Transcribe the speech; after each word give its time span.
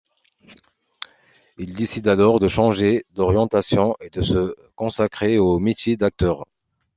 Il 1.59 1.75
décide 1.75 2.07
alors 2.07 2.39
de 2.39 2.47
changer 2.47 3.05
d'orientation 3.13 3.95
et 4.01 4.09
de 4.09 4.23
se 4.23 4.55
consacrer 4.73 5.37
au 5.37 5.59
métier 5.59 5.95
d'acteur. 5.95 6.45